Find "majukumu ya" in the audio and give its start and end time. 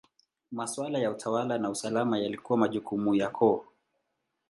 2.59-3.29